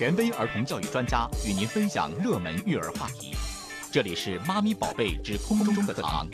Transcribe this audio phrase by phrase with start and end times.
[0.00, 3.36] 权威儿童教育专家与您分享热门育儿话题。
[3.92, 6.26] 这里是妈咪宝贝之空中课堂，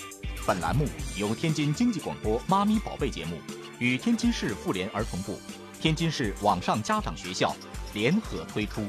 [0.46, 3.36] 本栏目由天津经济广播《妈咪宝贝》节目
[3.80, 5.36] 与天津市妇联儿童部、
[5.80, 7.56] 天津市网上家长学校
[7.92, 8.82] 联合推出。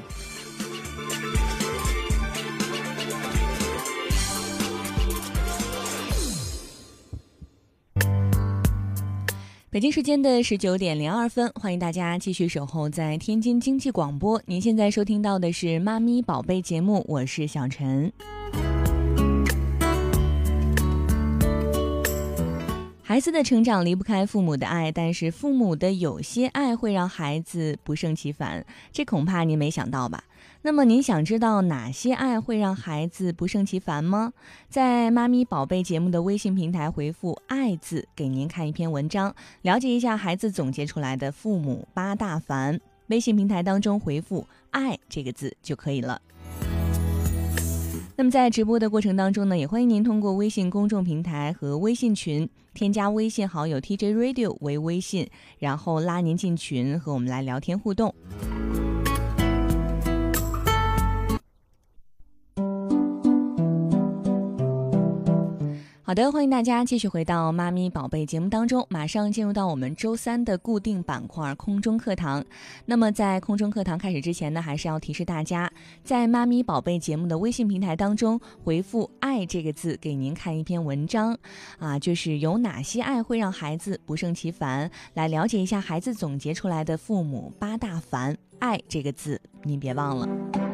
[9.78, 14.42] 北京时间的十九点零二分，欢迎大家继续守候在天津经济广播。
[14.48, 18.12] 您现在收听到的是《妈咪宝贝》节目，我是小陈。
[23.04, 30.24] 孩子的成长离不开父母的爱，但是父母的有些爱会让孩子不胜其烦，这恐怕您没想到吧？
[30.64, 34.34] 那么您想知道哪些爱会让孩子不胜其烦吗？
[34.70, 42.80] 在妈咪宝贝节目的微信平台回复“爱”字，给您看一篇文章，了解一下孩子总结出来的父母八大烦。
[43.08, 46.22] 微信平台当中回复“爱”这个字就可以了。
[48.18, 58.14] 那么在直播的过程当中呢，也欢迎您通过微信公众平台和微信群添加微信好友 TJ Radio 为微信，然后拉您进群和我们来聊天互动。
[66.08, 72.42] 好的，欢迎大家继续回到妈咪宝贝节目当中，马上进入到我们周三的固定板块空中课堂。
[72.86, 75.70] 那么在空中课堂开始之前呢，还是要提示大家，
[76.06, 81.38] 在妈咪宝贝节目的微信平台当中回复“爱”这个字，给您看一篇文章
[81.78, 88.38] 啊，就是有哪些爱会让孩子不胜其烦，来了解一下孩子总结出来的父母八大烦。
[88.60, 90.67] 爱这个字，您别忘了。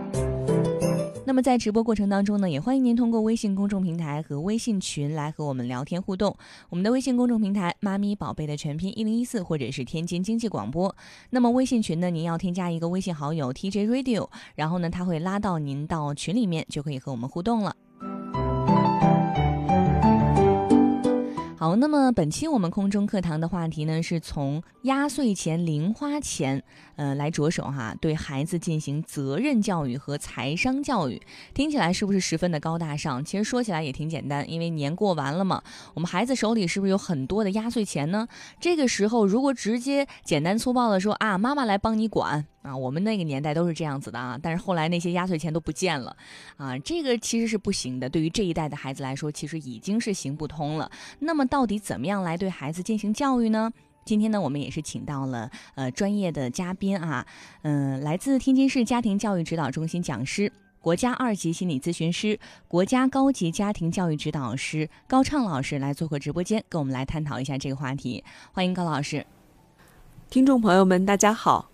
[1.26, 6.36] 那么在直播过程当中呢，也欢迎您通过微信公众平台和微信群来和我们聊天互动。
[6.70, 10.94] 我们的微信公众平台“妈咪宝贝”的全拼一零一四，或者是天津经济广播。
[11.30, 17.74] 那么微信群呢，您要添加一个微信好友 TJ Radio，然后呢，他会拉到您到群里面，就可以和我们互动了。
[21.64, 26.62] 好，那么本期我们空中课堂的话题呢，是从压岁钱、零花钱，
[26.98, 31.22] 呃，来着手哈，对孩子进行责任教育和财商教育。
[31.54, 33.24] 听起来是不是十分的高大上？
[33.24, 35.64] 其实说起来也挺简单，因为年过完了嘛，
[35.94, 38.28] 我们孩子手里是不是有很多的压岁钱呢？
[38.60, 42.46] 这个时候如果直接简单粗暴的说啊，妈妈来帮你管。
[42.64, 46.16] 啊，我们那个年代都是这样子的啊，但是后来那些压岁钱都不见了，
[46.58, 48.10] 啊，这个其实是不行的。
[48.10, 50.90] 对于这一代的孩子来说，其实已经是行不通了。
[51.20, 53.72] 那么，到底怎么样来对孩子进行教育呢？
[54.06, 57.26] 今天呢，我们也是请到了呃专业的嘉宾啊，
[57.64, 68.24] 嗯，来自天津市家庭教育指导中心讲师、国家二级心理咨询师、国家高级家庭教育指导师高畅老师来做客直播间，跟我们来探讨一下这个话题。
[68.54, 69.26] 欢迎高老师，
[70.30, 71.73] 听众朋友们，大家好。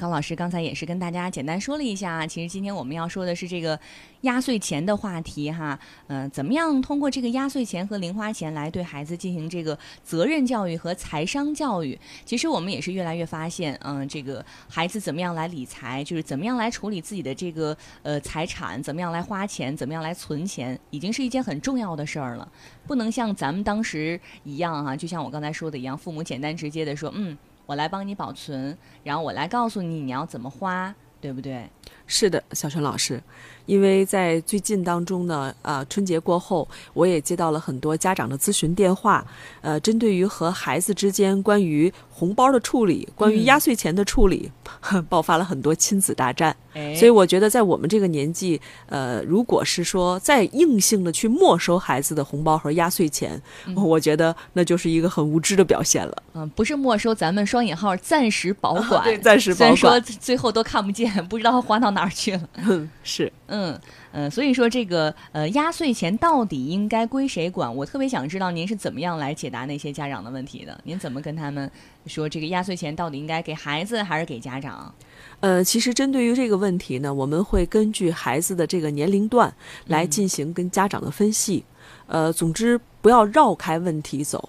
[0.00, 3.78] 高老师刚才也是跟大家简单说了一下，其实今天我们要说的是这个
[4.22, 11.98] 压岁钱的话题哈，嗯，怎么样通过这个压岁钱和零花钱来对孩子进行这个责任教育和财商教育？
[12.24, 22.50] 其实我们也是越来越发现，嗯，这个孩子怎么样来理财，就是怎么样来处理自己的这个呃财产，怎么样来花钱，怎么样来存钱，已经是一件很重要的事儿了，
[22.86, 27.36] 不能像咱们当时一样哈，就像我刚才说的一样，父母简单直接的说，嗯。
[27.70, 31.70] 我来帮你保存，然后我来告诉你你要怎么花，对不对？
[32.10, 33.22] 是的，小陈老师，
[33.66, 39.24] 因为在最近当中呢，呃，春节过后，我也接到了很多家长的咨询电话，
[39.60, 44.50] 呃，针对于和孩子之间关于红包的处理，关于压岁钱的处理，
[45.08, 46.54] 爆发了很多亲子大战。
[46.96, 53.40] 所以我觉得，在我们这个年纪，呃，如果是说再硬性的去没收孩子的红包和压岁钱，
[53.74, 56.22] 我觉得那就是一个很无知的表现了。
[56.34, 59.76] 嗯，不是没收，咱们双引号暂时保管，对，暂时保管。
[59.76, 62.48] 虽然说最后都看不见，不知道花到哪儿去了。
[63.02, 63.78] 是，嗯
[64.12, 67.74] 嗯，所以说这个呃压岁钱到底应该归谁管？
[67.74, 70.80] 我特别想知道您是怎么样来解答那些家长的问题的？
[70.84, 71.70] 您怎么跟他们
[72.06, 74.94] 说这个压岁钱到底应该给孩子还是给家长？
[75.40, 79.52] 呃，其实针对于这个问题呢，我们会根据孩子的这个年龄段
[79.86, 81.64] 来进行跟家长的分析。
[82.06, 84.48] 呃，总之不要绕开问题走。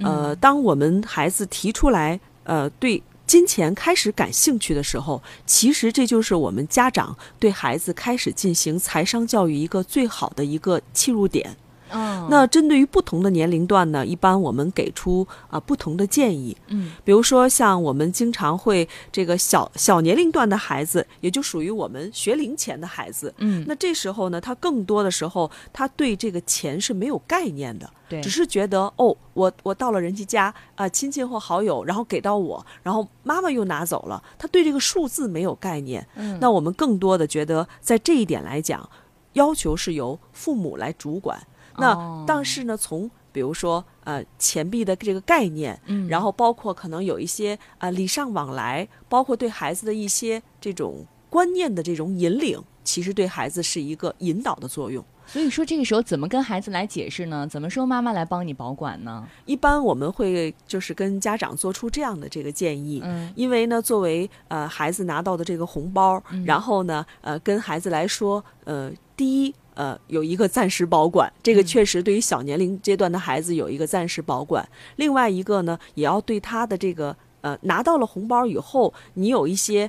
[0.00, 11.54] 呃，当我们孩子提出来，呃，对金钱开始感兴趣的时候，其实这就是我们家长对孩子开始进行财商教育一个最好的一个切入点。
[11.92, 16.56] 嗯，那针对于不同的年龄段呢，一般我们给出啊、不同的建议。
[16.68, 23.32] 嗯比如说，像我们经常会这个小小年龄段的孩子，也就属于我们学龄前的孩子。
[23.38, 36.06] 嗯，那这时候呢，他更多的时候，他对这个钱是没有概念的，对，只是觉得哦，我我到了人家家啊、亲戚或好友，然后给到我，然后妈妈又拿走了，他对这个数字没有概念。
[36.16, 38.88] 嗯那我们更多的觉得，在这一点来讲，
[39.34, 41.40] 要求是由父母来主管。
[41.78, 55.04] 那、哦但是呢，从比如说呃钱币的这个概念，嗯然后包括可能有一些啊、呃礼尚往来，包括对孩子的一些这种观念的这种引领，其实对孩子是一个引导的作用。
[55.26, 57.46] 所以说这个时候怎么跟孩子来解释呢？
[57.46, 59.26] 怎么说妈妈来帮你保管呢？
[59.44, 69.54] 一般我们会就是跟家长做出这样的这个建议，嗯因为呢，作为呃孩子拿到的这个红包，嗯然后呢，呃，跟孩子来说，呃，第一。
[69.78, 74.68] 呃，有一个暂时保管，这个嗯确实对于小年龄阶段的孩子有一个暂时保管。
[74.96, 79.88] 另外一个呢，也要对他的这个呃拿到了红包以后，你有一些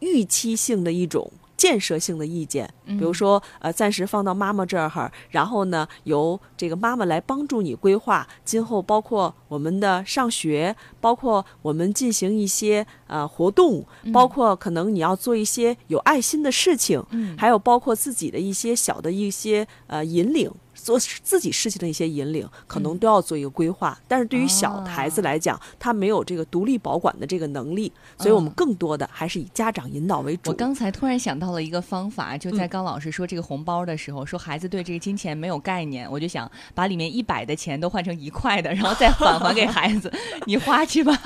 [0.00, 1.30] 预期性的一种
[1.64, 17.34] 建设性的意见，比如说呃，暂时放到妈妈这儿，然后呢，由这个妈妈来帮助你规划今后，包括我们的上学，包括我们进行一些呃活动，包括可能你要做一些有爱心的事情，嗯。
[17.38, 20.52] 还有包括自己的一些小的一些呃引领。
[20.84, 23.98] 做自己事情的一些引领，可能都要做一个规划。
[24.06, 30.50] 但是对于小孩子来讲，他没有这个独立保管的这个能力，所以我们嗯更多的还是以家长引导为主。
[30.50, 40.12] 我刚才突然想到了一个方法，就在嗯高老师说这个红包的时候，说孩子对这个金钱没有概念，我就想把里面一百的钱都换成一块的，然后再返还给孩子，
[40.44, 41.18] 你花去吧。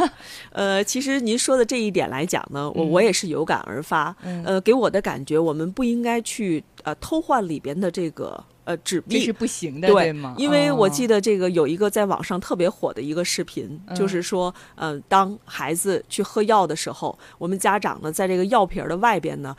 [0.53, 4.15] 呃，其实您说的这一点来讲呢，我嗯我也是有感而发。
[4.23, 9.33] 嗯呃，给我的感觉，我们不应该去呃偷换里边的这个呃纸币是。
[9.39, 10.35] 不行的，对吗？
[10.37, 19.55] 因为我记得，这个有一个在网上特别火的一个视频，嗯就是说，呃，当孩子去喝药的时候，我们家长呢在这个药瓶儿的外边呢、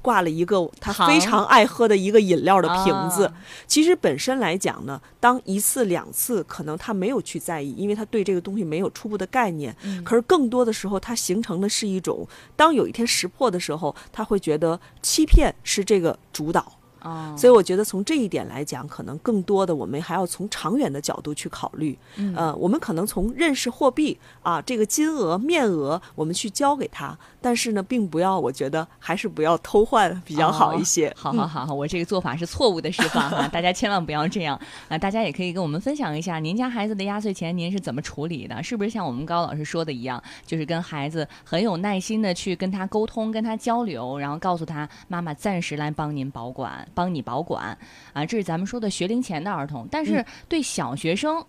[0.00, 3.24] 挂了一个他非常爱喝的一个饮料的瓶子。
[3.26, 3.34] 啊
[3.66, 9.74] 其实本身来讲呢，当一次两次可能他没有去在意，因为他对这个东西没有初步的概念。
[9.82, 12.24] 嗯可是更多的时候，它形成的是一种，
[12.54, 16.75] 当有一天识破的时候，他会觉得欺骗是这个主导。
[17.06, 21.96] 哦，所以我觉得从这一点来讲，可能更多的我们还要从长远的角度去考虑。
[22.16, 22.34] 嗯。
[22.34, 31.06] 呃，我们可能从认识货币啊这个金额面额，我们去交给他，但是呢，并不要，我觉得还是不要偷换比较好一些。
[31.10, 34.60] 哦好好好好，我这个做法是错误的示范哈， 大家千万不要这样。
[34.88, 38.60] 啊，大家也可以跟我们分享一下，您家孩子的压岁钱您是怎么处理的？
[38.64, 47.78] 是不是像我们高老师说的一样，就是跟孩子很有耐心的去跟他沟通、跟他交流，然后告诉他妈妈暂时来帮您保管，帮你保管
[48.12, 51.44] 啊，这是咱们说的学龄前的儿童，但是嗯对小学生。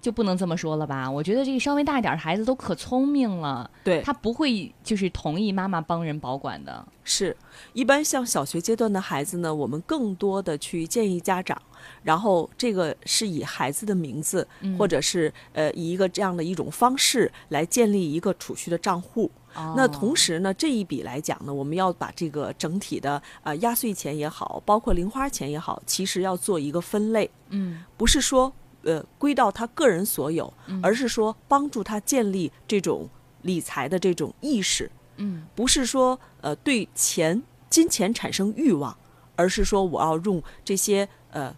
[0.00, 1.10] 就不能这么说了吧？
[1.10, 6.86] 我觉得这个稍微大一点儿的孩子都可聪明了，对，他不会就是同意妈妈帮人保管的。
[7.04, 7.36] 是，
[7.72, 11.60] 一般像小学阶段的孩子呢，我们更多的去建议家长，
[12.02, 19.30] 然后这个是以孩子的名字，嗯或者是呃以一个这样的一种方式来建立一个储蓄的账户。
[19.74, 28.52] 那同时，时呢，这一笔来讲呢，我们要把这个整体的呃压岁钱也好，包括零花钱也好，其实要做一个分类，嗯不是说
[28.82, 33.08] 呃归到他个人所有，嗯而是说帮助他建立这种
[33.42, 34.90] 理财的这种意识。
[35.16, 38.96] 嗯不是说呃对钱金钱产生欲望，
[39.36, 41.54] 而是说我要用这些呃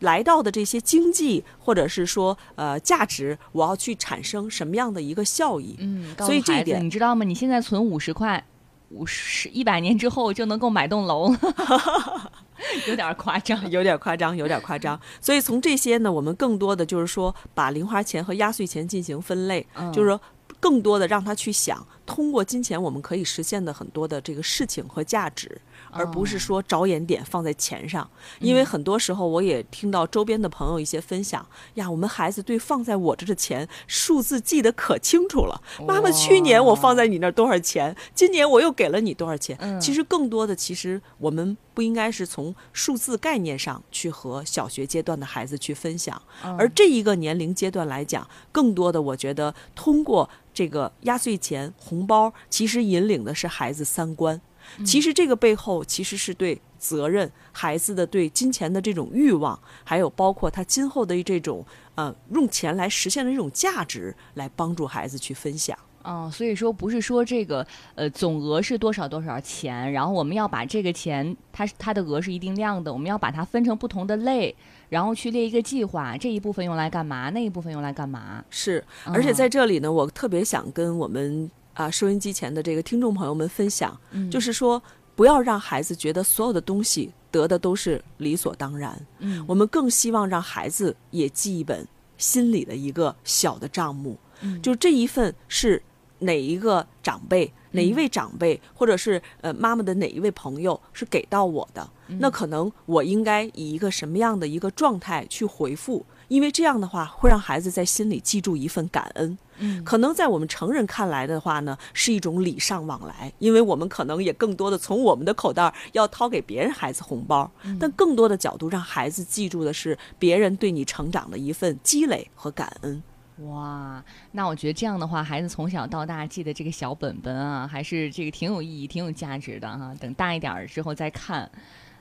[0.00, 5.76] 来到的这些经济或者是说呃价值，我要去产生什么样的一个效益？
[5.80, 7.24] 嗯，所以这一点你知道吗？
[7.24, 8.42] 你现在存五十块，
[8.90, 12.32] 五十一百年之后就能够买栋楼了，
[12.86, 13.70] 有点儿夸张。
[13.70, 14.98] 有点夸张，有点夸张。
[15.20, 20.20] 所以从这些呢，我们更多的就是说，把零花钱和压岁钱进行分类，嗯就是说
[20.60, 25.60] 更多的让他去想，通过金钱我们可以实现的很多的这个事情和价值。
[25.90, 28.08] 而不是说着眼点放在钱上，
[28.40, 35.62] 因为很多时候我也听到周边的朋友一些分享呀，我们孩子对放在我这的钱数字记得可清楚了。
[35.86, 39.56] 妈妈，去年我放在你那儿多少钱，今年我又给了你多少钱。
[39.60, 46.20] 嗯其实更多的，其实我们不应该是从数字概念上去和小学阶段的孩子去分享，
[46.58, 54.40] 而这一个年龄阶段来讲，更多的我觉得通过这个压岁钱、红包，其实引领的是孩子三观。
[54.84, 65.78] 其实这个背后其实是对责任、孩子的对金钱的这种欲望，还有包括他今后的这种呃用钱来实现的这种价值，来帮助孩子去分享。
[66.04, 74.54] 哦，所以说不是说这个呃总额是多少多少钱，然后我们要把这个钱，它它的额是一定量的，我们要把它分成不同的类，
[74.88, 78.42] 然后去列一个计划，这一部分用来干嘛，那一部分用来干嘛。
[78.48, 83.96] 是，而且在这里呢，我特别想跟我们啊收音机前的这个听众朋友们分享，
[84.28, 84.82] 就是说
[85.14, 95.82] 不要让孩子觉得所有的东西得的都是理所当然，嗯，我们更希望让孩子也记一本心里的一个小的账目，嗯就这一份是。
[96.20, 101.88] 哪一个长辈，哪一位长辈，或者是呃妈妈的哪一位朋友是给到我的？
[102.18, 106.04] 那可能我应该以一个什么样的一个状态去回复？
[106.28, 109.36] 因为这样的话会让孩子在心里记住一份感恩。
[109.60, 123.02] 嗯，可能在我们成人看来的话呢，是一种礼尚往来，因为我们可能也更多的从我们的口袋要掏给别人孩子红包，但更多的角度让孩子记住的是别人对你成长的一份积累和感恩。
[123.38, 129.92] 哇，那我觉得这样的话，孩子从小到大记得这个小本本啊，还是这个挺有意义、挺有价值的哈。
[130.00, 131.50] 等大一点儿之后再看，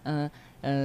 [0.04, 0.32] 嗯呃，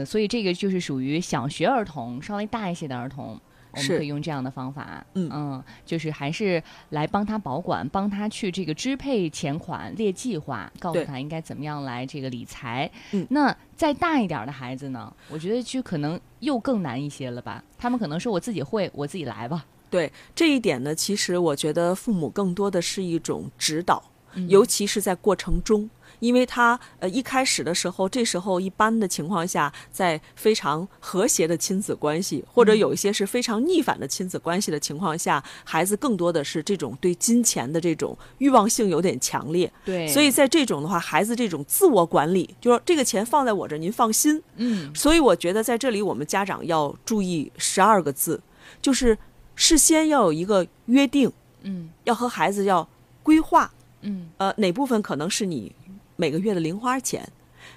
[0.07, 3.41] 所以这个就是属于小学儿童，稍微大一些的儿童，
[3.73, 12.91] 我们可以用这样的方法，嗯就是还是来帮他保管，帮他去这个支配钱款、列计划，告诉他应该怎么样来这个理财。
[13.13, 17.65] 嗯那再大一点儿的孩子呢，我觉得就可能又更难一些了吧？
[17.79, 19.65] 他们可能说我自己会，我自己来吧。
[19.91, 24.03] 对这一点呢，其实我觉得父母更多的是一种指导，
[24.35, 25.91] 嗯尤其是在过程中，
[26.23, 44.95] 因为他呃一开始的时候，这时候一般的情况下，在非常和谐的亲子关系，或者有一些是非常逆反的亲子关系的情况下，孩子更多的是这种对金钱的这种欲望性有点强烈，对，所以在这种的话，孩子这种自我管理，就说这个钱放在我这儿，您放心，嗯。
[44.95, 48.41] 所以我觉得在这里，我们家长要注意十二个字，
[48.81, 49.19] 就是
[49.57, 51.91] 事先要有一个约定，嗯。
[52.05, 52.89] 要和孩子要
[53.25, 54.29] 规划，嗯。
[54.37, 55.75] 呃，哪部分可能是你
[56.17, 57.27] 每个月的零花钱，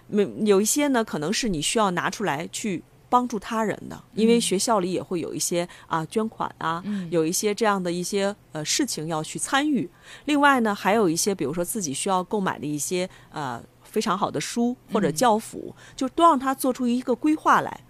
[0.08, 9.90] 每有一些呢可能是你需要拿出来去帮助他人的，因为学校里也会有一些啊捐款啊，嗯有一些这样的一些呃事情要去参与。
[10.26, 17.82] 另外呢，还有一些比如说自己需要购买的一些呃非常好的书或者嗯教辅，就都让他做出一个规划来。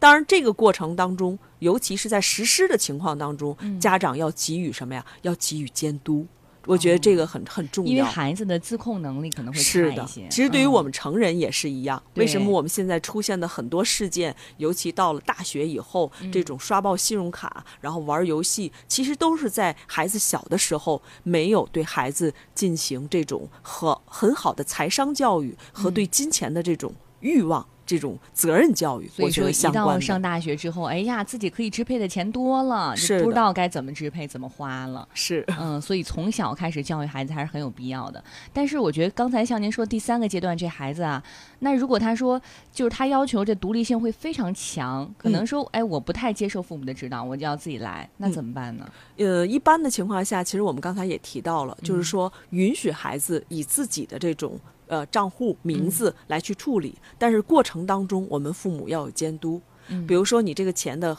[0.00, 5.06] 当然，这个过程当中，尤其是在实施的情况当中，嗯家长要给予什么呀？
[5.20, 6.26] 要给予监督。
[6.66, 7.90] 我觉得这个很很重要。
[7.90, 12.02] 因为孩子的自控能力可能会是的差一些。，其实对于嗯我们成人也是一样。
[12.14, 29.98] 为什么我们现在出现的很多事件，尤其到了大学以后，嗯这种刷爆信用卡，然后玩游戏，其实都是在孩子小的时候没有对孩子进行这种和很好的财商教育和对金钱的这种欲望、这种责任教育，所以说，一到。
[30.02, 35.06] 上大学之后，哎呀，自己可以支配的钱多了，是的就不知道该怎么支配、怎么花了。
[35.14, 38.22] 是，嗯，所以从小开始教育孩子还是很有必要的。
[38.52, 41.22] 但是我觉得刚才像您说第三个阶段，这孩子啊，
[41.60, 42.40] 那如果他说
[42.72, 48.90] 就是他要求这独立性会非常强，可能说、哎我不太接受父母的指导，我就要自己来，那嗯怎么办呢？
[49.18, 54.58] 呃，一般的情况下，其实我们刚才也提到了，嗯就是说允许孩子以自己的这种
[54.92, 59.60] 呃账户名字来去处理，但是过程当中我们父母要有监督。
[59.88, 61.16] 嗯比如说你这个钱的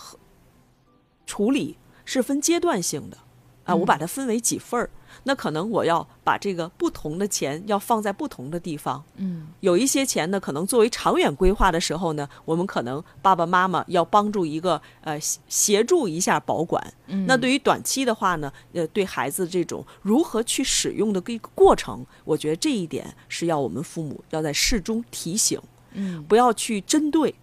[1.26, 1.76] 处理
[2.06, 3.18] 是分阶段性的，
[3.64, 4.90] 啊、我把它分为几份儿，
[5.24, 9.04] 那可能我要把这个不同的钱要放在不同的地方。
[9.18, 16.94] 嗯有一些钱呢，可能作为长远规划的时候呢，我们可能爸爸妈妈要帮助一个呃协协助一下保管。
[17.08, 25.60] 嗯，那对于短期的话呢，呃，对孩子这种如何去使用的一个过程，我觉得这一点是要我们父母要在事中提醒，
[25.94, 27.34] 嗯不要去针对。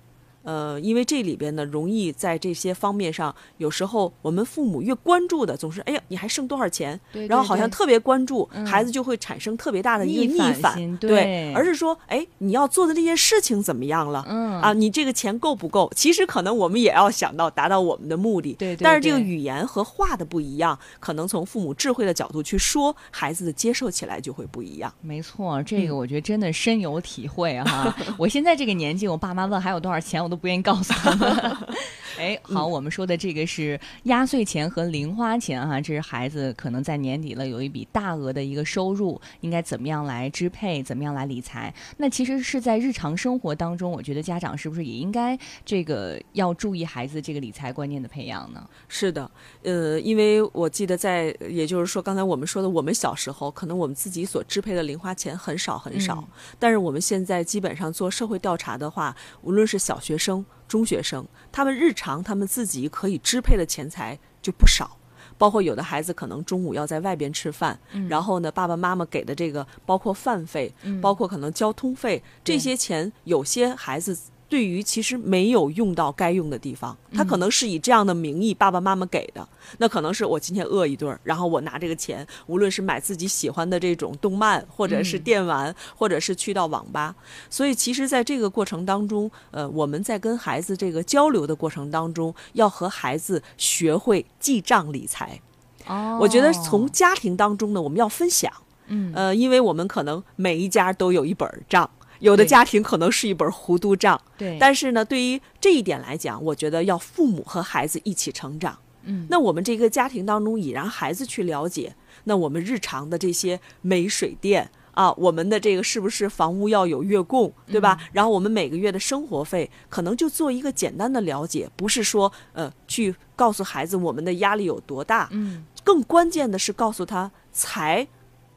[0.42, 6.98] 呃，因为这里边呢，容易在这些方面上，有时候我们父母越关注的，总是哎呀，你还剩多少钱？
[7.12, 14.24] 对然后好像特别关注，嗯孩子就会产生特别大的一个逆反逆反，心对，对而是说，哎，你要做的这件事情怎么样了？
[14.28, 15.90] 嗯啊，你这个钱够不够？
[15.94, 24.92] 其实可能我们也要想到达到我们的目的，对对但是这个语言和话的不一样，可能从父母智慧的角度去说，孩子的接受起来就会不一样。
[25.00, 27.96] 没错，这嗯个我觉得真的深有体会啊哈。
[28.16, 31.56] 我现在这个年纪，我爸妈问还有多少钱，我都不愿意告诉他们。
[32.18, 41.72] 哎，好，嗯我们说的这个是压岁钱和零花钱哈、这是孩子可能在年底了有一笔大额的一个收入，应该怎么样来支配，怎么样来理财？
[41.96, 48.68] 那其实是在日常生活当中，我觉得家长是不是也应该这个要注意孩子这个理财观念的培养呢？
[48.86, 49.30] 是的，
[49.62, 64.98] 呃，因为我记得在，也就是说，刚才我们说的，我们小时候可能我们自己所支配的零花钱很少很少，嗯但是我们现在基本上做社会调查的话，无论是小学生、中学生，他们日常他们自己可以支配的钱财就不少。
[65.38, 74.16] 包括有的孩子可能中午要在外边吃饭，嗯然后呢，爸爸妈妈给的这个包括饭费，嗯包括可能交通费对这些钱，有些孩子。
[74.50, 87.14] 对于其实没有用到该用的地方，他可能是以这样的名义爸爸妈妈给的，那可能是我今天饿一顿儿，然后我拿这个钱，无论是买自己喜欢的这种动漫，或者是嗯电玩，或者是去到网吧。
[87.48, 95.40] 所以其实在这个过程当中，呃，我们在跟孩子这个交流的过程当中，要和孩子学会记账理财。
[95.86, 98.52] 哦，我觉得从家庭当中呢，我们要分享，
[98.88, 101.88] 嗯呃，因为我们可能每一家都有一本账。
[102.20, 108.78] 有的家庭可能是一本糊涂账，对，但是呢，对于这一点来讲，我觉得要父母和孩子一起成长。
[109.02, 117.98] 嗯那我们这个家庭当中，也让孩子去了解，那我们日常的这些煤水电啊，我们的这个是不是房屋要有月供，对吧？
[118.12, 128.06] 然后我们每个月的生活费，可能就做一个简单的了解，不是说呃去告诉孩子我们的压力有多大，嗯更关键的是告诉他财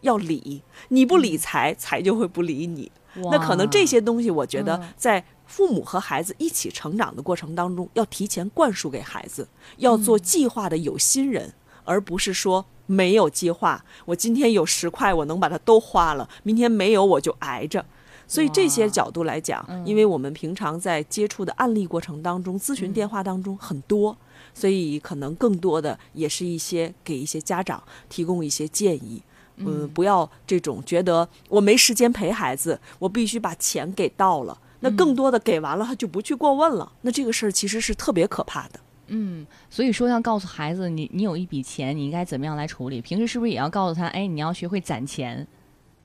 [0.02, 2.92] 要理，你不理财，财就会不理你。
[3.16, 11.54] 那可能这些东西，我觉得嗯在父母和孩子一起成长的过程当中，要提前灌输给孩子，要做计划的有心人，
[11.84, 13.84] 而不是说没有计划。
[14.06, 17.86] 我今天有十块，我能把它都花了，明天没有我就挨着。
[18.26, 24.18] 所以这些角度来讲，嗯因为我们平常在接触的案例过程当中，咨询电话当中很多，
[24.54, 29.22] 所以可能更多的也是一些给一些家长提供一些建议。
[29.58, 34.58] 嗯，不要这种觉得我没时间陪孩子，我必须把钱给到了。
[34.80, 36.92] 那更多的给完了，他就不去过问了。
[37.02, 38.80] 那这个事儿其实是特别可怕的。
[39.08, 43.00] 嗯，所以说要告诉孩子，你你有一笔钱，你应该怎么样来处理？
[43.00, 45.48] 平时是不是也要告诉他，哎，你要学会攒钱，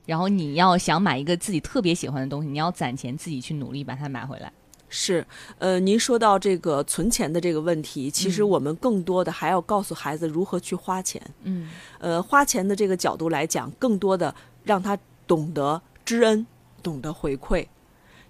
[0.05, 4.51] 然后你要想买一个自己特别喜欢的东西，你要攒钱，自己去努力把它买回来。
[4.89, 5.25] 是，
[5.59, 11.21] 呃，您说到这个存钱的这个问题，其实嗯我们更多的还要告诉孩子如何去花钱。
[11.43, 11.69] 嗯
[11.99, 16.45] 呃，花钱的这个角度来讲，更多的让他懂得知恩，
[16.81, 17.65] 懂得回馈。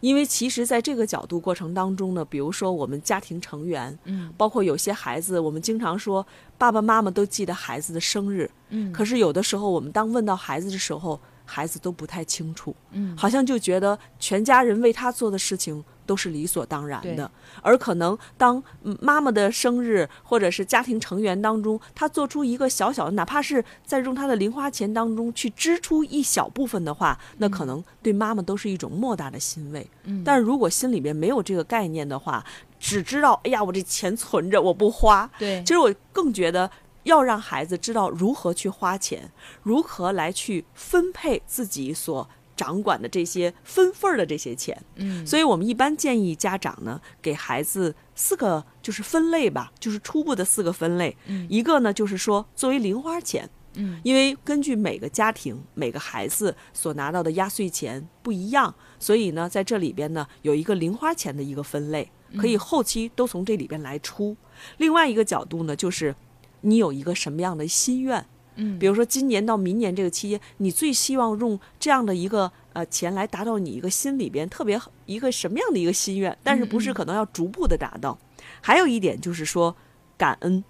[0.02, 6.26] 因为其实，在这个角度过程当中呢，比如说我们家庭成员，嗯包括有些孩子，我们经常说
[6.58, 17.30] 爸爸妈妈都记得孩子的生日，嗯，可是有的时候我们当问到孩子的时候，孩子都不太清楚，嗯好像就觉得全家人为他做的事情都是理所当然的，
[17.62, 29.88] 而可能当嗯妈妈的生日或者是家庭成员当中，他做出一个小小的，哪怕是在用他的零花钱当中去支出一小部分的话，那可能对妈妈都是一种莫大的欣慰。
[30.06, 30.24] 嗯。
[30.26, 32.44] 但是如果心里边没有这个概念的话，
[32.80, 35.62] 只知道哎呀，我这钱存着，我不花，对。
[35.64, 36.72] 其实我更觉得
[37.04, 39.30] 要让孩子知道如何去花钱，
[39.62, 42.28] 如何来去分配自己所
[42.60, 44.76] 掌管的这些分份儿的这些钱。
[44.96, 51.16] 嗯所以我们一般建议家长呢，给孩子四个就是分类吧，就是初步的四个分类。
[51.28, 64.36] 嗯一个呢就是说作为零花钱，嗯因为根据每个家庭、每个孩子所拿到的压岁钱不一样，所以呢，在这里边呢有一个零花钱的一个分类，可以后期都从这里边来出。
[64.78, 66.14] 另外一个角度呢，就是
[66.62, 68.26] 你有一个什么样的心愿，
[68.60, 78.18] 嗯，比如说今年到明年这个期间，你最希望用这样的一个呃钱来达到你一个心里边特别一个什么样的一个心愿，但是不是可能要逐步的达到。
[78.62, 79.76] 还有一点就是说
[80.18, 80.64] 感恩，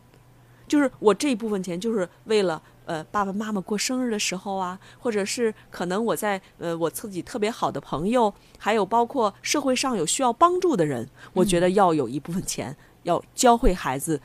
[0.67, 2.61] 就是我这一部分钱就是为了。
[2.89, 14.19] 呃，爸爸妈妈过生日的时候啊，或者是可能我在呃我自己特别好的朋友，还有包括社会上有需要帮助的人，我觉得要有一部分钱要教会孩子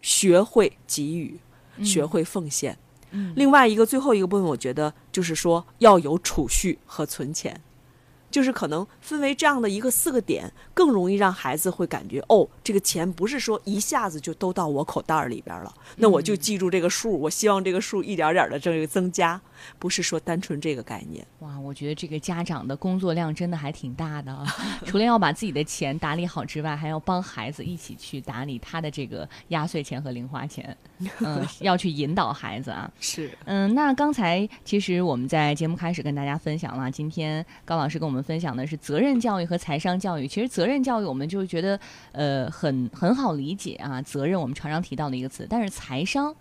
[0.00, 1.40] 学会给予，
[1.82, 2.74] 学会奉献。
[2.74, 2.83] 嗯
[3.36, 7.60] 另外一个最后一个部分，我觉得就是说要有储蓄和存钱，
[8.30, 19.40] 就是可能分为这样的一个四个点，更容易让孩子会感觉哦，这个钱不是说一下子就都到我口袋儿里边了，那我就记住这个数，我希望这个数一点点的这个增加，
[19.78, 21.26] 不是说单纯这个概念。
[21.40, 24.46] 哇，我觉得这个家长的工作量真的还挺大的啊！
[24.86, 30.76] 除了要把自己的钱打理好之外，还要帮孩子一起去打理他的这个压岁钱和零花钱，
[31.20, 32.90] 嗯， 要去引导孩子啊。
[33.00, 40.26] 是，嗯，那刚才其实我们在节目开始跟大家分享了，今天高老师跟我们分享的是责任教育和财商教育。
[40.26, 41.78] 其实责任教育我们就觉得
[42.12, 46.34] 呃很很好理解啊，责任我们常常提到的一个词，但是财商、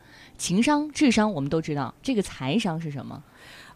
[0.44, 3.24] 情商、智商我们都知道，这个财商是什么？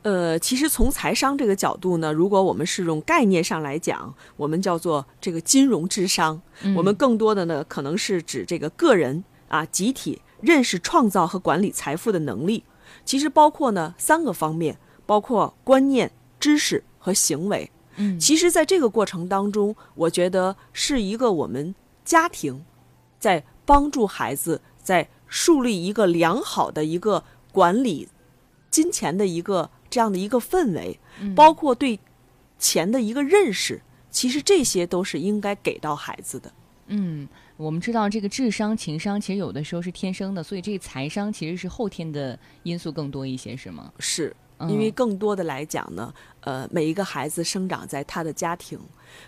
[0.01, 6.41] 呃，其实从财商这个角度呢，如果我们是用概念上来讲，我们叫做这个金融智商。
[6.75, 12.65] 我们更多的呢，可能是指这个个人啊、集体认识、创造和管理财富的能力。
[13.05, 17.71] 其实包括呢三个方面，包括观念、知识和行为。
[17.95, 22.65] 嗯其实，在这个过程当中，我觉得是一个我们家庭
[23.17, 28.07] 在帮助孩子在树立一个良好的一个管理
[28.69, 30.99] 金钱的一个这样的一个氛围，
[31.35, 31.99] 包括对
[32.59, 36.51] 钱的一个认识，其实这些都是应该给到孩子的。
[36.87, 43.91] 嗯，我们知道这个智商、情商其实有的时候是天生的，所以这个财商其实是后天的因素更多一些，是吗？
[43.99, 44.35] 是
[44.69, 48.79] 因为更多的来讲呢，呃，每一个孩子生长在他的家庭，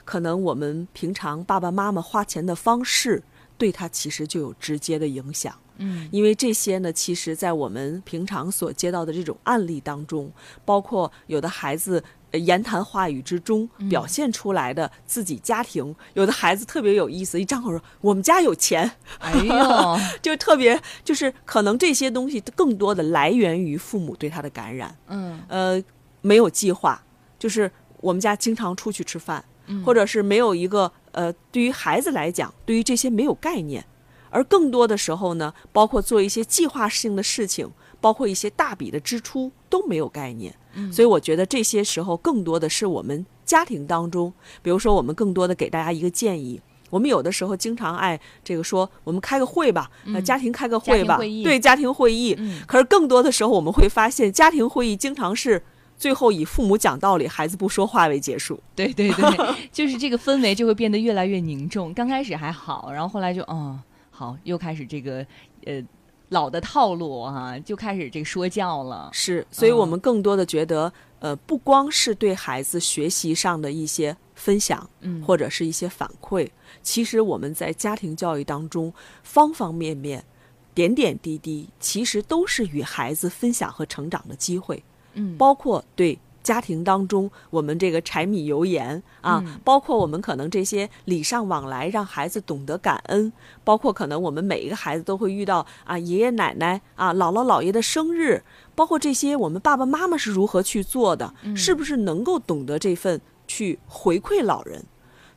[0.04, 3.22] 可能我们平常爸爸妈妈花钱的方式，
[3.60, 5.54] 对他其实就有直接的影响。
[5.78, 10.32] 嗯，因为这些呢，其实在我们平常所接到的这种案例当中，
[10.66, 24.98] 包括有的孩子言谈话语之中表现出来的自己家庭，有的孩子特别有意思，一张口说我们家有钱，哎呦， 就特别就是可能这些东西更多的来源于父母对他的感染。
[25.08, 25.82] 嗯，呃，
[26.22, 27.02] 没有计划，
[27.38, 29.44] 就是我们家经常出去吃饭，
[29.86, 33.86] 或者是没有一个呃，对于孩子来讲，对于这些没有概念。
[34.32, 40.56] 而更多的时候呢，包括做一些计划性的事情，包括一些大笔的支出都没有概念。
[40.76, 52.36] 嗯，所以我觉得这些时候更多的是我们家庭当中，比如说我们更多的给大家一个建议，我们有的时候经常爱这个说，我们开个会吧，呃，家庭开个会吧，对，家庭会议。
[52.38, 55.64] 嗯，可是更多的时候我们会发现，家庭会议经常是
[56.00, 58.60] 最后以父母讲道理，孩子不说话为结束。
[58.74, 61.94] 对 对对，就是这个氛围就会变得越来越凝重。
[61.94, 63.78] 刚开始还好，然后后来就哦。
[64.10, 65.26] 好，又开始这个，
[65.66, 65.82] 呃，
[66.28, 69.10] 老的套路哈，就开始这个说教了。
[69.14, 76.50] 是，所以我们更多的觉得，呃，不光是对孩子学习上的一些分享，嗯，或者是一些反馈，
[76.82, 80.26] 其实我们在家庭教育当中，方方面面、
[80.74, 84.84] 点点滴滴，其实都是与孩子分享和成长的机会。
[85.14, 86.18] 嗯，包括对。
[86.42, 93.32] 家庭当中，我们这个柴米油盐啊，包括我们可能这些礼尚往来，让孩子懂得感恩，
[93.64, 98.42] 包括可能我们每一个孩子都会遇到啊，爷爷奶奶啊，姥姥姥爷的生日，
[98.74, 104.84] 包括这些我们爸爸妈妈是如何去做的，是不是能够懂得这份去回馈老人？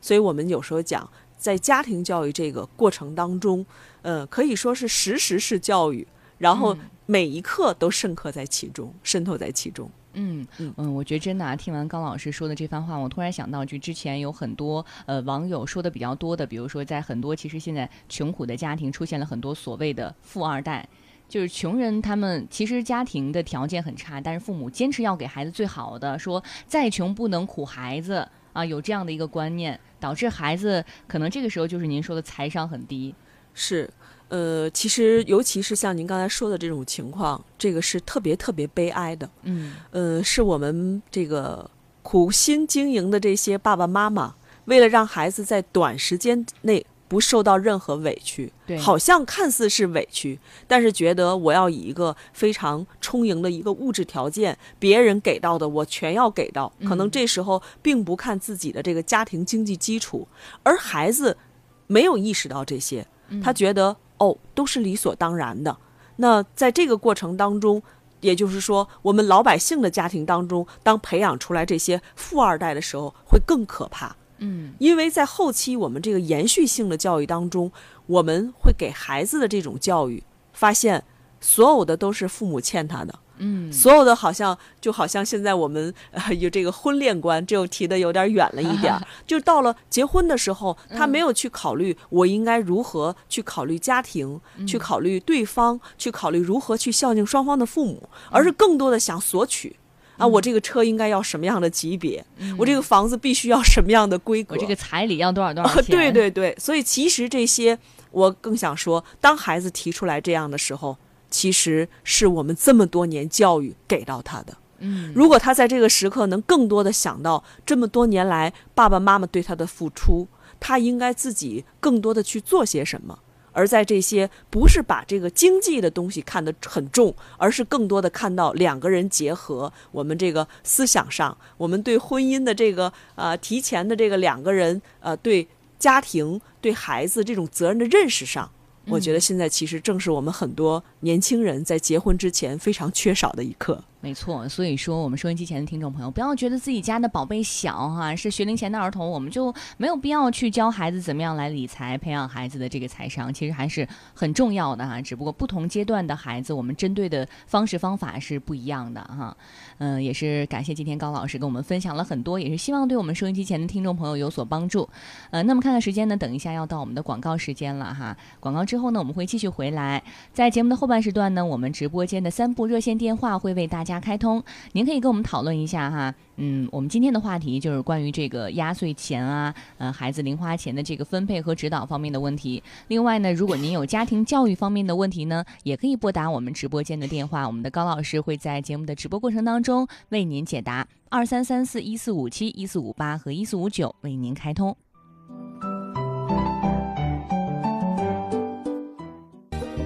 [0.01, 1.07] 所以我们有时候讲，
[1.37, 3.63] 在家庭教育这个过程当中，
[4.01, 6.07] 呃，可以说是实时式教育，
[6.39, 9.89] 然后每一刻都深刻在其中，渗透在其中。
[10.15, 20.87] 嗯嗯我觉得真的啊，听完高老师说的这番话，我突然想到，就之前有很多呃网友说的比较多的，比如说在很多其实现在穷苦的家庭出现了很多所谓的富二代，
[21.27, 33.15] 就是穷人他们其实家庭的条件很差，但是父母坚持要给孩子最好的，说再穷不能苦孩子啊，有这样的一个观念，导致孩子可能这个时候就是您说的财商很低，
[33.55, 33.89] 是。
[34.29, 39.29] 呃，其实尤其是像您刚才说的这种情况，这个是特别特别悲哀的。
[39.43, 41.69] 嗯，呃，是我们这个
[42.01, 44.33] 苦心经营的这些爸爸妈妈，
[44.65, 60.27] 为了让孩子在短时间内不受到任何委屈，对，好像看似是委屈，但是觉得我要以一个非常充盈的一个物质条件，别人给到的我全要给到，可能这时候并不看自己的这个家庭经济基础，
[60.63, 61.37] 而孩子
[61.85, 63.05] 没有意识到这些，
[63.43, 63.95] 他觉得。
[64.23, 65.75] 哦，都是理所当然的。
[66.15, 67.81] 那在这个过程当中，
[68.21, 74.15] 也就是说，我们老百姓的家庭当中，当培养出来这些富二代的时候，会更可怕。
[74.37, 77.71] 嗯，因为在后期我们这个延续性的教育当中，
[78.05, 81.03] 我们会给孩子的这种教育，发现
[81.41, 83.19] 所有的都是父母欠他的。
[83.37, 89.01] 嗯，所有的好像就好像现在我们呃 有这个婚恋观，这又提的有点远了一点儿。
[89.25, 99.75] 就到了结婚的时候，他没有去考虑我应该如何去考虑家庭，去考虑对方，去考虑如何去孝敬双方的父母，而是更多的想索取
[100.17, 102.23] 啊，我这个车应该要什么样的级别，
[102.57, 105.85] 我这个房子必须要什么样的规格，我这个彩礼要多少多少钱？
[105.85, 107.77] 对对对，所以其实这些
[108.11, 110.95] 我更想说，当孩子提出来这样的时候。
[111.33, 114.55] 其实是我们这么多年教育给到他的。
[114.77, 120.27] 嗯，如果他在这个时刻能更多的想到这么多年来爸爸妈妈对他的付出，
[120.59, 123.17] 他应该自己更多的去做些什么。
[123.55, 135.47] 而在这些不是把这个经济的东西看得很重，而是更多的看到两个人结合，我们这个思想上，我们对婚姻的这个呃提前的这个两个人呃对
[135.79, 138.49] 家庭对孩子这种责任的认识上。
[138.87, 143.83] 我觉得现在其实正是我们很多年轻人在结婚之前非常缺少的一课。
[144.03, 155.01] 没错，所以说我们收音机前的听众朋友，不要觉得自己家的宝贝小哈，是学龄前的儿童，我们就没有必要去教孩子怎么样来理财，培养孩子的这个财商，其实还是很重要的哈。
[155.01, 159.37] 只不过不同阶段的孩子，我们针对的方式方法是不一样的哈。
[159.77, 164.89] 嗯，也是感谢今天高老师跟我们分享了很多，也是希望对我们收音机前的听众朋友有所帮助。
[165.31, 168.17] 呃，那么看看时间呢，等一下要到我们的广告时间了哈。
[168.41, 173.92] 广告之后呢，我们会继续回来，在节目的后半时段呢，我们直播间的三部热线电话会为大家。
[173.99, 176.13] 开通，您可以跟我们讨论一下哈。
[176.37, 182.61] 嗯，我们今天的话题就是关于这个压岁钱啊，呃，孩子零花钱的这个分配和指导方面的问题。
[182.87, 190.87] 另外呢，如果您有家庭教育方面的问题呢，也可以拨打我们直播间的电话，我们的高老师会在节目的直播过程当中为您解答。
[191.09, 194.75] 二三三四一四五七一四五八和一四五九为您开通。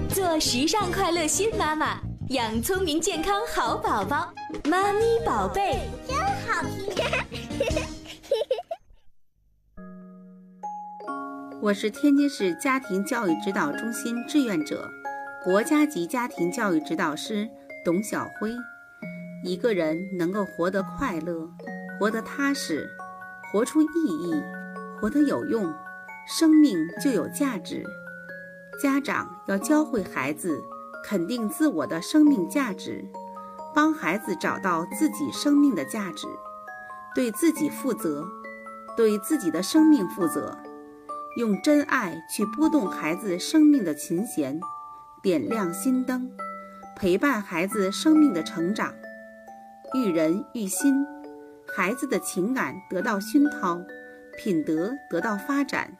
[0.08, 2.07] 做时尚快乐新妈妈。
[2.30, 4.30] 养聪明健康好宝宝，
[4.68, 6.14] 妈咪宝贝真
[6.46, 6.94] 好听。
[11.62, 14.90] 我是天津市家庭教育指导中心志愿者，
[15.42, 17.48] 国家级家庭教育指导师
[17.82, 18.52] 董晓辉。
[19.42, 21.48] 一个人能够活得快乐，
[21.98, 22.90] 活得踏实，
[23.50, 23.86] 活出意
[24.20, 24.34] 义，
[25.00, 25.74] 活得有用，
[26.26, 27.82] 生命就有价值。
[28.82, 30.60] 家长要教会孩子。
[31.04, 33.04] 肯定自我的生命价值，
[33.74, 36.26] 帮孩子找到自己生命的价值，
[37.14, 38.26] 对自己负责，
[38.96, 40.58] 对自己的生命负责，
[41.36, 44.60] 用真爱去拨动孩子生命的琴弦，
[45.22, 46.30] 点亮心灯，
[46.96, 48.92] 陪伴孩子生命的成长，
[49.94, 51.06] 育人育心，
[51.74, 53.80] 孩子的情感得到熏陶，
[54.36, 55.96] 品德得到发展，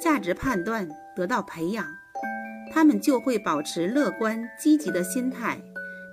[0.00, 1.86] 价值判断得到培养。
[2.70, 5.60] 他们就会保持乐观积极的心态，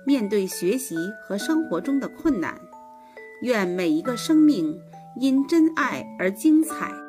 [0.06, 2.58] 面对学习和生活中的困难。
[3.42, 4.80] 愿每一个生命
[5.20, 7.03] 因真爱而精彩。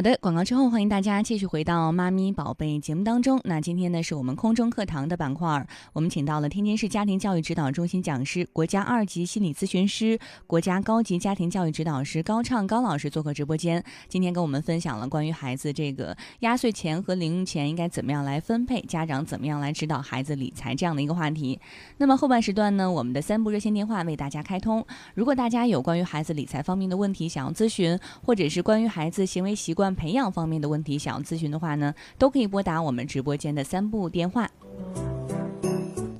[0.00, 3.38] 好的，广告之后，欢迎大家继续回到妈咪宝贝节目当中。
[3.44, 13.84] 那今天呢，是我们空中课堂的板块，我们请到了天津市家庭教育指导中心讲师、国家二级心理咨询师、国家高级家庭教育指导师高畅高老师做客直播间。
[14.08, 21.60] 今天跟我们分享了关于孩子这个压岁钱和零用钱应该怎么样来分配，家长怎么样来指导孩子理财这样的一个话题。
[21.98, 24.82] 那么后半时段呢，我们的三部热线电话为大家开通。
[25.12, 34.48] 如果大家有关于孩子理财方面的问题想要咨询，或者是关于孩子行为习惯，培养方面的问题，想要咨询的话呢，都可以拨打我们直播间的三部电话。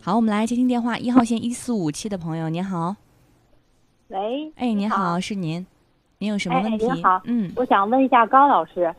[0.02, 2.96] 好，我们来接听电话，一号线一四五七的朋友，您好。
[4.08, 5.64] 喂，哎，您好，是您，
[6.18, 6.84] 您有什么问题？
[6.90, 8.92] 您好，嗯，我想问一下高老师，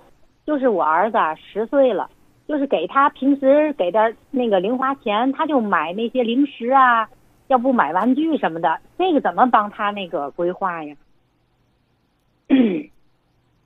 [0.46, 2.10] 就是我儿子十岁了，
[2.48, 7.10] 就是给他平时给点那个零花钱，他就买那些零食啊，
[7.48, 10.96] 要不买玩具什么的，这个怎么帮他那个规划呀？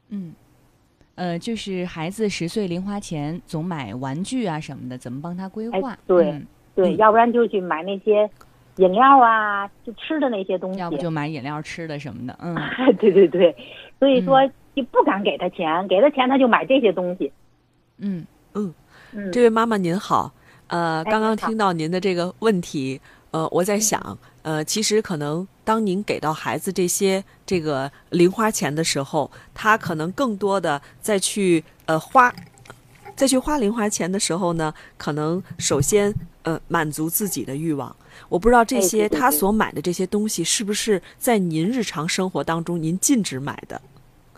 [0.10, 0.34] 嗯，
[1.16, 5.98] 呃，就是孩子十岁零花钱总买玩具啊什么的，怎么帮他规划？
[6.06, 6.42] 对
[6.76, 8.30] 对，要不然就去买那些
[8.76, 10.80] 饮料啊，就吃的那些东西。
[10.80, 12.54] 要不就买饮料吃的什么的，嗯。
[13.00, 13.56] 对对对，
[13.98, 17.32] 所以说就不敢给他钱，给他钱他就买这些东西。
[17.98, 18.74] 嗯嗯
[19.14, 20.30] 嗯，这位妈妈您好，
[20.68, 23.00] 呃，刚刚听到您的这个问题，
[23.36, 25.46] 呃，我在想，呃，其实可能。
[25.66, 32.34] 当您给到孩子这些这个零花钱的时候，他可能更多的再去呃花，
[33.16, 37.94] 再去花零花钱的时候呢，可能首先呃满足自己的欲望。
[38.30, 43.82] 我不知道这些他所买的这些东西是不是在您日常生活当中您禁止买的？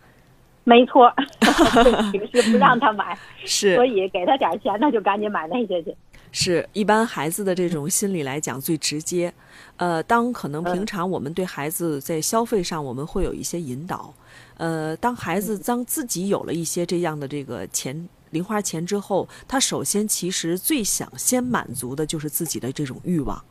[0.63, 1.13] 没错，
[2.13, 5.93] 平时不让他买， 是，所以给他点钱，他就赶紧买那些去。
[6.31, 9.33] 是一般孩子的这种心理来讲最直接，
[9.77, 14.13] 呃，当可能平常我们对孩子在消费上我们会有一些引导，
[14.57, 23.41] 呃，当孩子当自己有了一些这样的这个钱零花钱之后，他首先其实最想先满足的就是自己的这种欲望，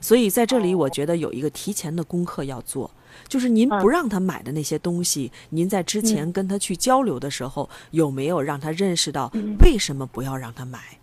[0.00, 2.90] 所以在这里我觉得有一个提前的功课要做，
[3.26, 10.97] 就是您不让他买的那些东西，您在之前跟他去交流的时候，有没有让他认识到为什么不要让他买？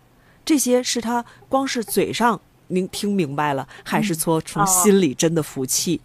[0.46, 6.00] 这些是他光是嘴上您听明白了，还是说从心里真的服气？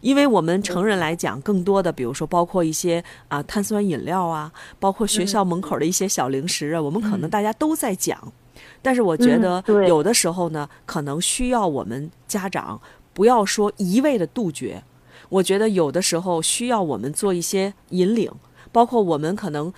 [0.00, 8.32] 因为我们成人来讲，更多的比如说包括一些啊碳酸饮料啊，包括学校门口的一些小零食啊，我们可能大家都在讲。
[8.80, 12.80] 但是我觉得有的时候呢，可能需要我们家长
[13.12, 14.82] 不要说一味的杜绝。
[15.28, 18.30] 我觉得有的时候需要我们做一些引领，
[18.72, 19.72] 包括我们可能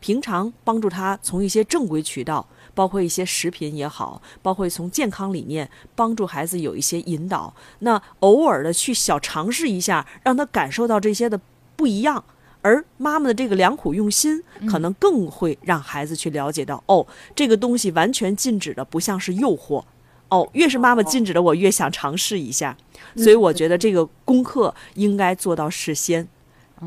[0.00, 2.48] 平常帮助他从一些正规渠道。
[2.74, 7.54] 包括一些食品也好，包括从健康理念帮助孩子有一些引导。
[7.80, 11.40] 那偶尔的去小尝试一下，让他感受到这些的
[11.76, 12.24] 不一样。
[12.64, 17.04] 而妈妈的这个良苦用心，可能更会让孩子去了解到，哦，
[17.34, 19.82] 这个东西完全禁止的不像是诱惑，
[20.28, 22.76] 哦，越是妈妈禁止的，我越想尝试一下。
[23.16, 26.28] 所以我觉得这个功课应该做到事先，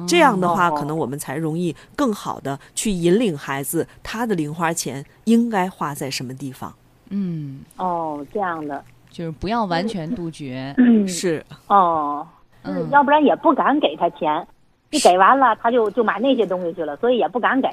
[0.08, 6.74] 这样的话，可能我们才容易更好的去引领孩子，他的零花钱应该花在什么地方。
[7.10, 10.74] 嗯，哦，这样的，就是不要完全杜绝。
[10.78, 12.28] 嗯，是，哦，
[12.64, 14.48] 嗯要不然也不敢给他钱，
[14.90, 17.70] 你给完了他就就买那些东西去了，所以也不敢给。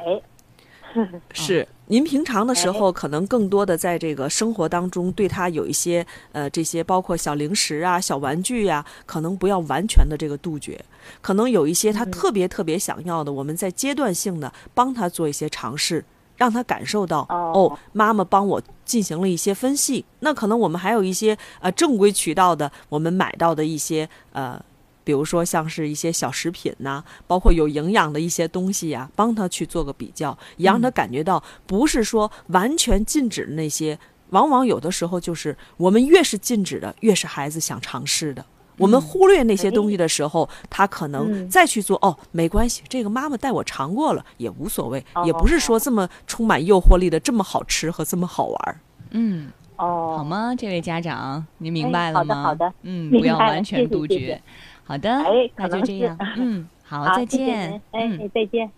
[1.33, 10.83] 是，您平常的时候可能更多的在这个生活当中，对他有一些呃这些包括小零食啊、小玩具呀、可能不要完全的这个杜绝，
[11.21, 16.05] 可能有一些他特别特别想要的，我们在阶段性的帮他做一些尝试，
[16.37, 20.05] 让他感受到哦哦，妈妈帮我进行了一些分析。
[20.21, 24.63] 那可能我们还有一些呃正规渠道的，我们买到的一些呃。
[25.05, 33.99] 比如说像是一些小食品呐、包括有营养的一些东西呀、帮他去做个比较，也让他感觉到不是说完全禁止那些，
[34.31, 38.45] 往往有的时候就是我们越是禁止的，越是孩子想尝试的。
[38.79, 48.81] 我们忽略那些东西的时候，他可能嗯再去做哦，没关系，这个妈妈带我尝过了也无所谓，哦也不是说这么充满诱惑力的这么好吃和这么好玩儿。
[49.11, 50.55] 嗯，哦，好吗？
[50.57, 52.43] 这位家长，您明哎白了吗？
[52.43, 54.15] 好的好的嗯，不要完全杜绝。
[54.15, 54.43] 谢谢
[54.93, 56.15] 好的，哎那就这样。
[56.37, 57.81] 嗯，好，好，再见。
[57.93, 58.71] 哎再见。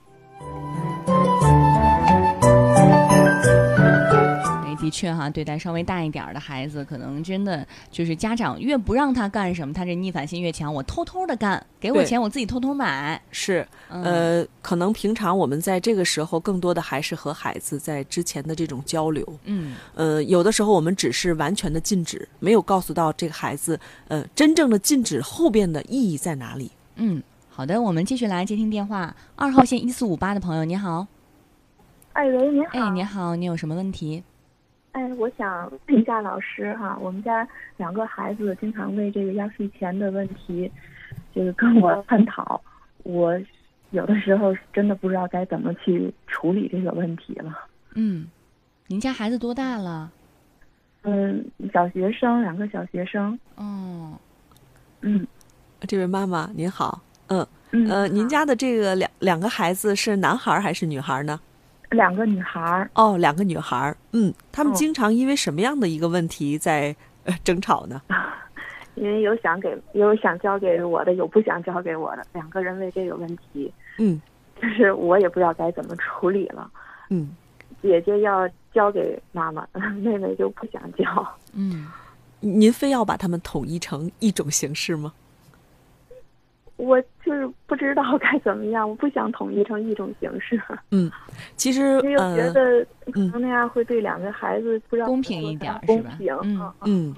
[4.84, 10.72] 的确哈，对待稍微大一点儿的孩子，可能真的就是家长越不让他干什么，他这逆反心越强。
[10.72, 13.20] 我偷偷的干，给我钱，我自己偷偷买。
[13.30, 19.26] 是，嗯呃，可能平常我们在这个时候，更多的还是和孩子在之前的这种交流。
[19.44, 26.70] 嗯呃，有的时候我们只是完全的禁止，没有告诉到这个孩子，呃，真正的禁止后边的意义在哪里。
[26.96, 29.14] 嗯，好的，我们继续来接听电话。
[29.36, 31.06] 二号线一四五八的朋友，你好。
[32.12, 32.70] 哎喂，您好。
[32.72, 34.22] 哎，你好，你有什么问题？
[34.94, 40.70] 哎，我想问一下老师哈，我们家两个孩子经常为这个压岁钱的问题，
[41.34, 42.60] 就是跟我探讨。
[43.02, 43.36] 我
[43.90, 47.52] 有的时候真的不知道该怎么去处理这个问题了。
[47.96, 48.28] 嗯，
[48.86, 50.12] 您家孩子多大了？
[51.02, 53.36] 嗯，小学生，两个小学生。
[53.56, 54.16] 哦，
[55.00, 55.26] 嗯
[55.88, 57.90] 这位妈妈您好，嗯嗯。
[57.90, 61.40] 呃，您家的这个两两个孩子是男孩儿还是女孩儿呢？
[61.90, 63.96] 两个女孩儿，哦，两个女孩儿。
[64.12, 66.94] 嗯，他们哦经常因为什么样的一个问题在
[67.24, 68.00] 呃争吵呢？
[68.94, 74.20] 因为有想给有想交给我的，有不想交给我的，两个人为这个问题，嗯
[74.60, 76.70] 就是我也不知道该怎么处理了。
[77.10, 77.34] 嗯，
[77.82, 79.66] 姐姐要交给妈妈，
[80.00, 81.04] 妹妹就不想交。
[81.52, 81.86] 嗯
[82.40, 85.12] 您非要把他们统一成一种形式吗？
[86.76, 90.60] 我就是不知道该怎么样，我不想统一成一种形式，
[90.90, 91.10] 嗯，
[91.56, 96.36] 其实因为我觉呃得可能那样会对两个孩子不知道公平一点儿公是吧平。
[96.42, 97.14] 嗯嗯，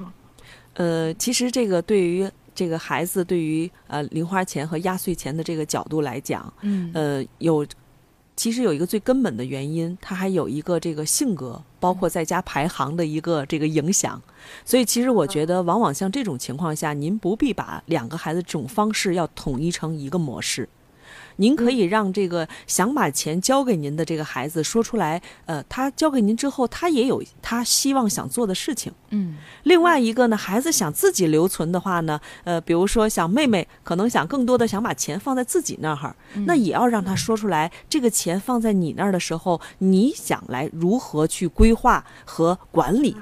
[0.74, 7.66] 呃，其实这个对于这个孩子对于呃零花钱和压岁钱的这个角度来讲，嗯呃，有
[8.36, 14.20] 其实有一个最根本的原因，他还有一个这个性格，包括在家排行的一个这个影响。
[14.64, 20.68] 所以，其实我觉得，往往像这种情况下，您不必把两个孩子这种方式要统一成一个模式。
[21.36, 28.92] 您可以让这个想把钱交给您的这个孩子说出来，呃，他交给您之后，他也有他希望想做的事情。
[29.10, 36.14] 嗯另外一个呢，孩子想自己留存的话呢，呃，比如说想妹妹可能想更多的想把钱放在自己那儿，
[36.46, 43.16] 那也要让他说出来，这个钱放在你那儿的时候，你想来如何去规划和管理。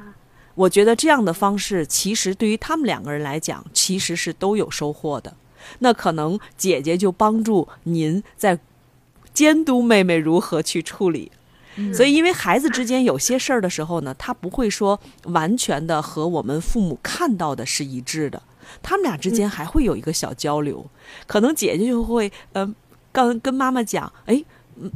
[0.55, 5.35] 我觉得这样的方式，其实对于他们两个人来讲，其实是都有收获的。
[5.81, 8.59] 那可能姐姐就帮助您在
[9.33, 11.31] 监督妹妹如何去处理。
[11.93, 18.41] 所以，因为孩子之间有些事儿的时候呢，他不会说完全的和我们父母看到的是一致的，
[18.81, 20.87] 他们俩之间还会有一个小交流。
[21.27, 22.73] 可能姐姐就会，呃，
[23.11, 24.45] 跟跟妈妈讲，哎，嗯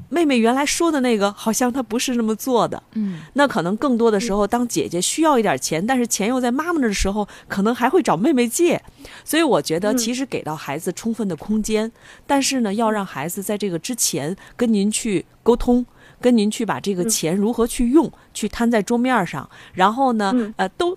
[0.09, 2.83] 妹妹原来说的那个，好像她不是那么做的。
[2.95, 8.83] 嗯那可能更多的时候，当姐姐需要一点钱，但是钱又在妈妈那儿的时候，可能还会找妹妹借。
[9.25, 11.91] 所以我觉得，其实给到孩子充分的空间，
[12.27, 15.87] 但是呢，要让孩子在这个之前跟您去沟通，
[16.21, 20.97] 跟您去把这个钱如何去用，去摊在桌面上，然后呢，嗯呃，都。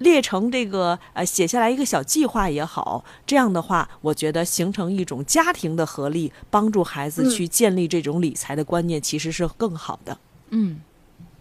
[0.00, 10.18] 列成这个呃，写下来一个小计划也好，这样的话，我觉得形成一种家庭的合力，帮助孩子嗯去建立这种理财的观念，其实是更好的。
[10.50, 10.80] 嗯，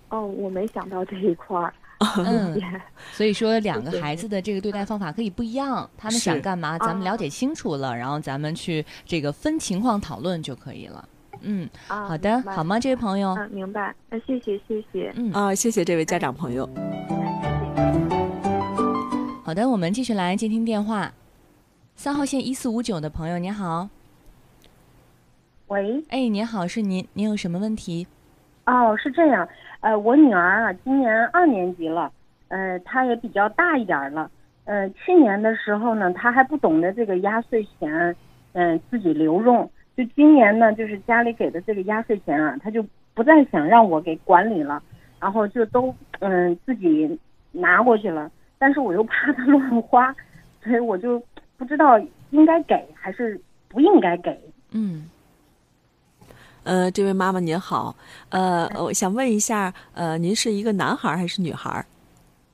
[0.09, 1.73] 哦，我没想到这一块儿。
[2.17, 2.57] 嗯
[3.11, 11.07] 所以说，两个孩子的这个对待方法可以不一样，他们想干嘛，咱们了啊解清楚了，然后咱们去这个分情况讨论就可以了。
[11.41, 13.35] 嗯，啊，好的，好吗，这位朋友？
[13.37, 13.93] 嗯，明白。
[14.09, 15.11] 那谢谢谢谢。
[15.15, 16.69] 嗯，啊，谢谢这位家长朋友。
[19.49, 21.11] 好的，我们继续来接听电话。
[21.95, 23.89] 三号线一四五九的朋友，您好。
[25.69, 28.05] 喂，哎，您好，是您，您有什么问题？
[28.67, 32.11] 哦，是这样，呃，我女儿啊，今年二年级了，
[32.49, 34.29] 呃，她也比较大一点儿了，
[34.65, 38.15] 呃，去年的时候呢，她还不懂得这个压岁钱，
[38.53, 42.85] 嗯、自己留用，就今年呢，就是家里给的这个压岁钱啊，她就
[43.15, 44.79] 不再想让我给管理了，
[45.19, 47.19] 然后就都嗯、自己
[47.51, 48.29] 拿过去了，
[48.59, 50.13] 但是我又怕她 乱花，
[50.63, 51.21] 所以我就
[51.57, 51.97] 不知道
[52.31, 54.37] 应该给还是不应该给。
[54.71, 55.09] 嗯
[56.63, 57.95] 呃，这位妈妈您好，
[58.29, 61.85] 呃，我想问一下，呃，您是一个男孩儿还是女孩儿？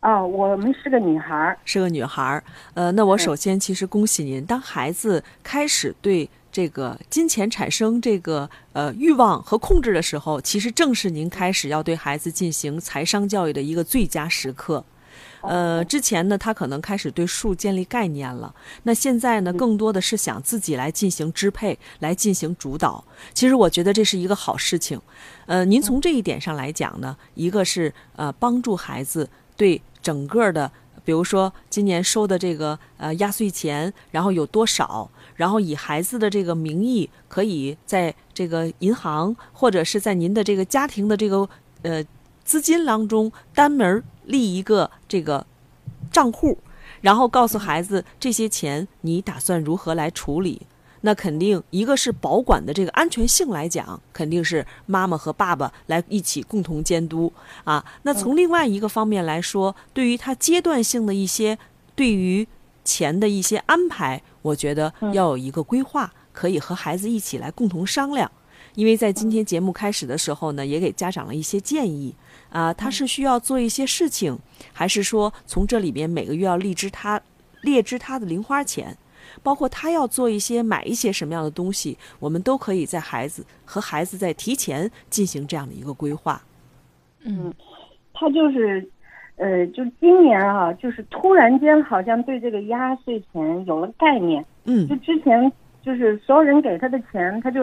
[0.01, 2.41] 哦，我们是个女孩儿，是个女孩儿。
[2.75, 14.85] 呃，那我首先其实恭喜您，当孩子开始对这个金钱产生这个呃欲望和控制的时候，其实正是您开始要对孩子进行财商教育的一个最佳时刻。
[15.47, 23.03] 呃，之前呢，他可能开始对数建立概念了，那现在呢，更多的是想自己来进行支配，来进行主导。
[23.33, 24.99] 其实我觉得这是一个好事情。
[25.45, 30.71] 呃，您从这一点上来讲呢，一个是呃帮助孩子对整个的，
[31.03, 41.47] 比如说今年收的这个呃压岁钱，然后有多少，然后以孩子的这个名义，可以在这个银行或者是在您的这个家庭的这个
[41.83, 42.03] 呃
[42.43, 45.45] 资金当中单门儿立一个这个
[46.11, 46.57] 账户，
[47.01, 50.61] 然后告诉孩子这些钱你打算如何来处理。
[51.01, 57.31] 那肯定一个是保管的这个安全性来讲，肯定是妈妈和爸爸来一起共同监督
[57.63, 57.85] 啊。
[58.01, 61.59] 那从另外一个方面来说，对于他阶段性的一些
[61.93, 62.47] 对于
[62.83, 68.31] 钱的一些安排，我觉得要有一个规划，可以和孩子一起来共同商量。
[68.75, 72.13] 因为在今天节目开始的时候呢，也给家长了一些建议
[72.49, 74.37] 啊，他是需要做一些事情，
[74.71, 77.21] 还是说从这里边每个月要列支他
[77.61, 78.95] 列支他的零花钱？
[79.43, 86.41] 包括他要做一些买一些什么样的东西，我们都可以在孩子和孩子在提前进行这样的一个规划。
[87.23, 87.51] 嗯
[88.13, 88.87] 他就是，
[89.35, 94.45] 呃，就今年啊，就是突然间好像对这个压岁钱有了概念。
[94.63, 95.51] 嗯就之前
[95.83, 97.61] 就是所有人给他的钱，他就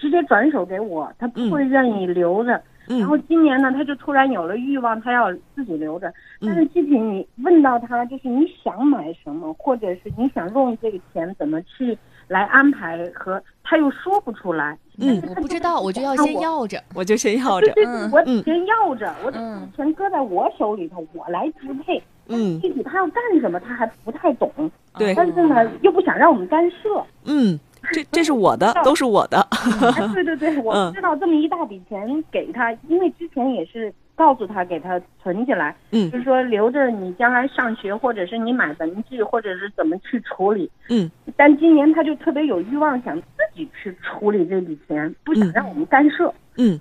[0.00, 2.60] 直接转手给我，他不会愿意留着。
[2.86, 6.12] 然后嗯今年呢，他就突然有了欲望，他要自己留着。
[6.40, 11.96] 但是嗯具体你问到他，就是你想买什么，或者是你想用这个钱怎么去
[12.26, 14.76] 来安排，和他又说不出来。
[14.98, 16.82] 嗯，我不知道，我就要先要着。
[16.94, 17.84] 我就先要着对。
[17.84, 22.02] 对嗯对，我先要着，我嗯钱搁在我手里头，我来支配。
[22.32, 24.50] 嗯具体他要干什么，他还不太懂。
[24.98, 27.04] 对但是呢，又不想让我们干涉。
[27.24, 27.58] 嗯，
[27.92, 29.40] 这这是我的，都是我的。
[29.50, 40.70] 哎，对对对， 我嗯知道这么一大笔钱给他，因为之前也是告诉他给他存起来，嗯就是说留着你将来上学，或者是你买文具，或者是怎么去处理。
[40.88, 46.32] 嗯但今年他就特别有欲望，想自己去处理这笔钱，不想嗯让我们干涉。
[46.56, 46.78] 嗯，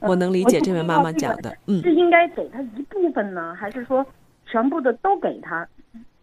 [0.00, 1.52] 我能理解这位妈妈讲的。
[1.66, 4.04] 嗯是应该给他一部分呢，还是说
[4.46, 5.66] 全部的都给他？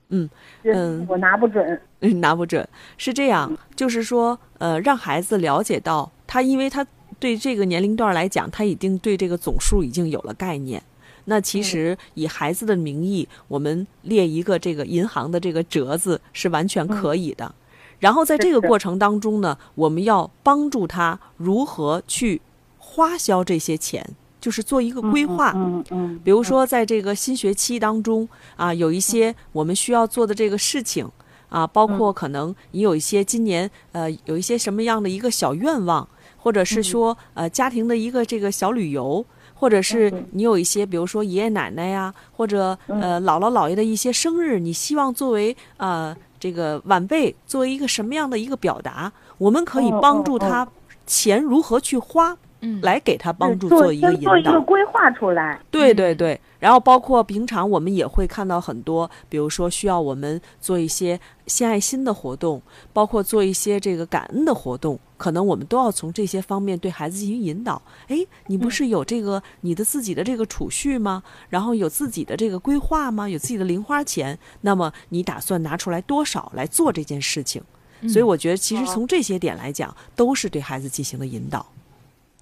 [0.10, 0.30] 嗯
[0.64, 1.82] 嗯我拿不准。
[2.01, 6.86] 嗯，拿不准是这样，就是说，呃，让孩子了解到他，因为他
[7.20, 10.82] 对这个年龄段来讲，他已经对这个总数已经有了概念。
[11.28, 17.56] 那其实以孩子的名义，我们列一个这个银行的这个折子是完全可以的。
[17.97, 22.41] 然后在这个过程当中呢，我们要帮助他如何去
[22.78, 24.08] 花销这些钱，
[24.46, 25.52] 就是做一个规划。
[25.56, 31.10] 嗯嗯，比如说，在这个新学期当中啊，有一些我们需要做的这个事情
[31.50, 39.26] 啊，包括可能你有一些今年呃有一些什么样的一个小愿望，或者是说呃家庭的一个这个小旅游，
[39.56, 50.68] 或者是你有一些比如说爷爷奶奶呀，或者呃姥姥姥爷的一些生日，你希望作为呃这个晚辈作为一个什么样的一个表达，我们可以帮助他
[51.08, 54.61] 钱如何去花，嗯，来给他帮助做做一个引导做一个。
[54.61, 55.61] 规划出来。
[55.70, 62.61] 对对对，然后包括平常我们也会看到很多，比如说需要我们做一些献爱心的活动，
[62.91, 67.82] 包括做一些这个感恩的活动，可能我们都要从这些方面对孩子进行引导。
[68.07, 71.22] 哎，你不是有这个你的自己的这个储蓄吗？
[71.49, 73.30] 然后有自己的这个规划吗？
[73.30, 74.38] 有自己的零花钱？
[74.61, 77.61] 那么你打算拿出来多少来做这件事情？
[78.09, 81.66] 所以我觉得，其实从这些点来讲，都是对孩子进行的引导。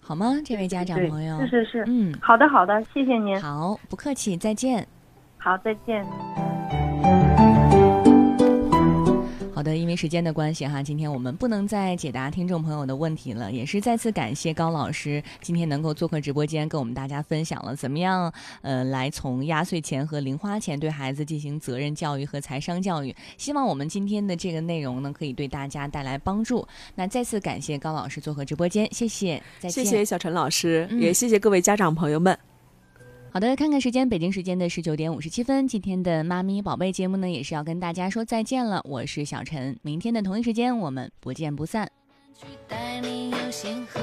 [0.03, 0.35] 好吗？
[0.45, 4.85] 这位家长朋友，是是是，嗯，好的好的，谢谢您，好，不客气，再见。
[5.37, 6.05] 好，再见。
[9.63, 18.29] 好的，因为时间的关系哈，今天我们不能再解答听众朋友的问题了，也是再次感谢高老师今天能够做客直播间，跟我们大家分享了怎么样
[18.61, 23.15] 呃来从压岁钱和零花钱对孩子进行责任教育和财商教育。
[23.37, 26.67] 希望我们今天的这个内容呢，可以对大家带来帮助。
[26.95, 29.85] 那再次感谢高老师做客直播间，谢谢，再见。
[29.85, 32.37] 谢谢小陈老师，嗯也谢谢各位家长朋友们。
[33.33, 38.79] 好的，看看时间，北京时间的十九点五十七分，今天的妈咪宝贝节目呢，也是要跟大家说再见了。
[38.87, 41.89] 我是小陈，明天的同一时间我们不见不散。
[42.67, 43.99] 带你游星河。